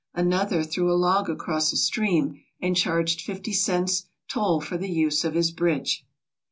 [0.15, 5.23] Another threw a log across a stream and charged fifty cents, toll for the use
[5.23, 6.07] of * his bridge.